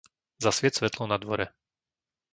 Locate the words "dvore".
1.23-1.45